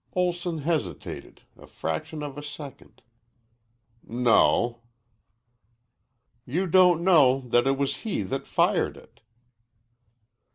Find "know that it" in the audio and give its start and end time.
7.03-7.77